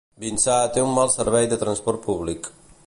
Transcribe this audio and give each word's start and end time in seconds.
Vinçà 0.21 0.55
té 0.77 0.85
un 0.85 0.95
mal 0.95 1.13
servei 1.17 1.47
de 1.53 1.61
transport 1.67 2.05
públic. 2.09 2.53